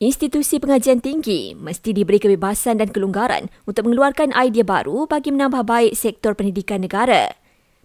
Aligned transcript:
Institusi 0.00 0.56
pengajian 0.56 1.04
tinggi 1.04 1.52
mesti 1.52 1.92
diberi 1.92 2.16
kebebasan 2.16 2.80
dan 2.80 2.88
kelonggaran 2.88 3.52
untuk 3.68 3.84
mengeluarkan 3.84 4.32
idea 4.32 4.64
baru 4.64 5.04
bagi 5.04 5.28
menambah 5.28 5.60
baik 5.60 5.92
sektor 5.92 6.32
pendidikan 6.32 6.80
negara. 6.80 7.36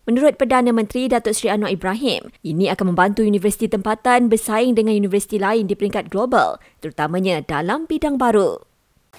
Menurut 0.08 0.40
Perdana 0.40 0.72
Menteri 0.72 1.12
Datuk 1.12 1.36
Seri 1.36 1.52
Anwar 1.52 1.76
Ibrahim, 1.76 2.32
ini 2.40 2.72
akan 2.72 2.96
membantu 2.96 3.20
universiti 3.20 3.68
tempatan 3.68 4.32
bersaing 4.32 4.80
dengan 4.80 4.96
universiti 4.96 5.36
lain 5.36 5.68
di 5.68 5.76
peringkat 5.76 6.08
global, 6.08 6.56
terutamanya 6.80 7.44
dalam 7.44 7.84
bidang 7.84 8.16
baru. 8.16 8.64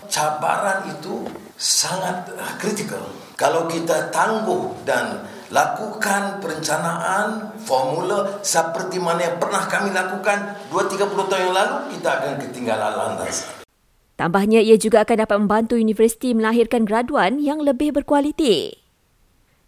Cabaran 0.08 0.88
itu 0.88 1.28
sangat 1.60 2.32
kritikal. 2.56 3.12
Kalau 3.36 3.68
kita 3.68 4.08
tangguh 4.08 4.72
dan 4.88 5.20
lakukan 5.50 6.42
perencanaan 6.42 7.54
formula 7.62 8.42
seperti 8.42 8.98
mana 8.98 9.30
yang 9.30 9.36
pernah 9.38 9.62
kami 9.70 9.95
lakukan 9.95 10.58
2-30 10.72 11.30
tahun 11.30 11.42
yang 11.46 11.54
lalu, 11.54 11.76
kita 11.95 12.08
akan 12.10 12.32
ketinggalan 12.42 12.92
landas. 12.96 13.36
Tambahnya, 14.16 14.64
ia 14.64 14.80
juga 14.80 15.04
akan 15.04 15.28
dapat 15.28 15.37
membantu 15.37 15.74
universiti 15.77 16.32
melahirkan 16.32 16.88
graduan 16.88 17.37
yang 17.37 17.60
lebih 17.60 17.92
berkualiti. 17.92 18.87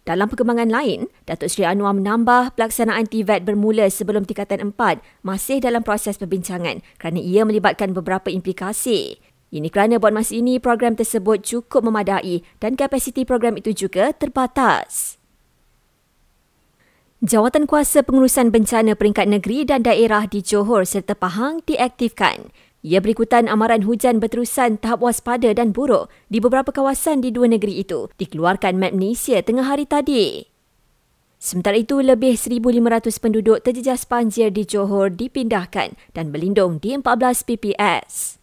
Dalam 0.09 0.25
perkembangan 0.25 0.73
lain, 0.73 1.05
Datuk 1.29 1.53
Seri 1.53 1.69
Anwar 1.69 1.93
menambah 1.93 2.57
pelaksanaan 2.57 3.05
TVET 3.05 3.45
bermula 3.45 3.85
sebelum 3.93 4.25
tingkatan 4.25 4.73
4 4.73 5.05
masih 5.21 5.61
dalam 5.61 5.85
proses 5.85 6.17
perbincangan 6.17 6.81
kerana 6.97 7.21
ia 7.21 7.45
melibatkan 7.45 7.93
beberapa 7.93 8.33
implikasi. 8.33 9.21
Ini 9.53 9.69
kerana 9.69 10.01
buat 10.01 10.09
masa 10.09 10.33
ini 10.33 10.57
program 10.57 10.97
tersebut 10.97 11.45
cukup 11.45 11.85
memadai 11.85 12.41
dan 12.57 12.73
kapasiti 12.73 13.21
program 13.21 13.53
itu 13.61 13.69
juga 13.69 14.09
terbatas. 14.09 15.18
Jawatan 17.19 17.67
Kuasa 17.67 17.99
Pengurusan 17.99 18.47
Bencana 18.47 18.95
Peringkat 18.95 19.27
Negeri 19.27 19.67
dan 19.67 19.83
Daerah 19.83 20.23
di 20.23 20.39
Johor 20.39 20.87
serta 20.87 21.19
Pahang 21.19 21.59
diaktifkan. 21.67 22.47
Ia 22.79 23.03
berikutan 23.03 23.51
amaran 23.51 23.83
hujan 23.83 24.23
berterusan 24.23 24.79
tahap 24.79 25.03
waspada 25.03 25.51
dan 25.51 25.75
buruk 25.75 26.07
di 26.31 26.39
beberapa 26.39 26.71
kawasan 26.71 27.19
di 27.19 27.35
dua 27.35 27.51
negeri 27.51 27.83
itu 27.83 28.07
dikeluarkan 28.15 28.79
Map 28.79 28.95
Malaysia 28.95 29.35
tengah 29.43 29.67
hari 29.67 29.83
tadi. 29.83 30.47
Sementara 31.35 31.75
itu, 31.75 31.99
lebih 31.99 32.39
1,500 32.39 33.11
penduduk 33.19 33.67
terjejas 33.67 34.07
banjir 34.07 34.47
di 34.55 34.63
Johor 34.63 35.11
dipindahkan 35.11 35.99
dan 36.15 36.31
berlindung 36.31 36.79
di 36.79 36.95
14 36.95 37.43
PPS. 37.43 38.38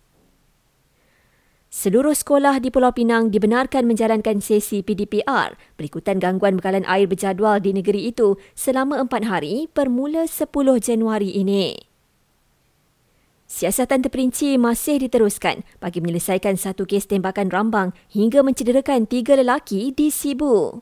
Seluruh 1.76 2.16
sekolah 2.16 2.56
di 2.56 2.72
Pulau 2.72 2.88
Pinang 2.88 3.28
dibenarkan 3.28 3.84
menjalankan 3.84 4.40
sesi 4.40 4.80
PDPR 4.80 5.60
berikutan 5.76 6.16
gangguan 6.16 6.56
bekalan 6.56 6.88
air 6.88 7.04
berjadual 7.04 7.60
di 7.60 7.76
negeri 7.76 8.08
itu 8.08 8.40
selama 8.56 9.04
empat 9.04 9.28
hari 9.28 9.68
bermula 9.76 10.24
10 10.24 10.48
Januari 10.80 11.36
ini. 11.36 11.76
Siasatan 13.44 14.00
terperinci 14.00 14.56
masih 14.56 15.04
diteruskan 15.04 15.68
bagi 15.76 16.00
menyelesaikan 16.00 16.56
satu 16.56 16.88
kes 16.88 17.12
tembakan 17.12 17.52
rambang 17.52 17.92
hingga 18.08 18.40
mencederakan 18.40 19.04
tiga 19.04 19.36
lelaki 19.36 19.92
di 19.92 20.08
Sibu. 20.08 20.80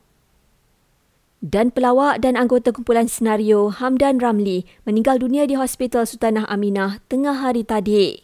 Dan 1.42 1.74
pelawak 1.74 2.22
dan 2.22 2.38
anggota 2.38 2.70
kumpulan 2.70 3.10
senario 3.10 3.66
Hamdan 3.74 4.22
Ramli 4.22 4.62
meninggal 4.86 5.18
dunia 5.18 5.42
di 5.42 5.58
Hospital 5.58 6.06
Sultanah 6.06 6.46
Aminah 6.46 7.02
tengah 7.10 7.34
hari 7.34 7.66
tadi. 7.66 8.23